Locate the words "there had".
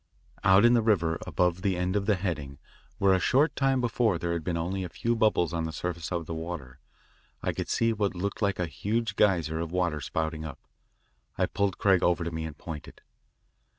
4.17-4.43